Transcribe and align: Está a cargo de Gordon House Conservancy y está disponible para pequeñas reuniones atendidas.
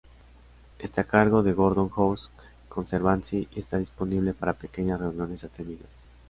Está 0.79 1.01
a 1.01 1.03
cargo 1.03 1.43
de 1.43 1.53
Gordon 1.53 1.87
House 1.91 2.31
Conservancy 2.69 3.47
y 3.53 3.59
está 3.59 3.77
disponible 3.77 4.33
para 4.33 4.53
pequeñas 4.53 4.99
reuniones 4.99 5.43
atendidas. 5.43 5.89